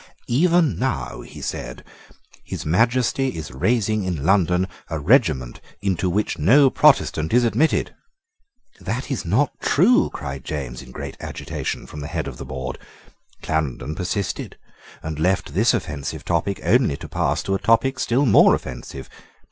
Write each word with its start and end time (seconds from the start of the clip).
"Even 0.25 0.79
now," 0.79 1.21
he 1.21 1.41
said, 1.41 1.83
"His 2.43 2.65
Majesty 2.65 3.37
is 3.37 3.51
raising 3.51 4.03
in 4.03 4.25
London 4.25 4.67
a 4.89 4.97
regiment 4.97 5.61
into 5.79 6.09
which 6.09 6.39
no 6.39 6.71
Protestant 6.71 7.31
is 7.33 7.43
admitted." 7.43 7.93
"That 8.79 9.11
is 9.11 9.25
not 9.25 9.51
true," 9.59 10.09
cried 10.09 10.43
James, 10.43 10.81
in 10.81 10.89
great 10.89 11.17
agitation, 11.19 11.85
from 11.85 11.99
the 11.99 12.07
head 12.07 12.27
of 12.27 12.37
the 12.37 12.45
board. 12.45 12.79
Clarendon 13.43 13.93
persisted, 13.93 14.57
and 15.03 15.19
left 15.19 15.53
this 15.53 15.71
offensive 15.71 16.25
topic 16.25 16.59
only 16.63 16.97
to 16.97 17.07
pass 17.07 17.43
to 17.43 17.53
a 17.53 17.59
topic 17.59 17.99
still 17.99 18.25
more 18.25 18.55
offensive. 18.55 19.07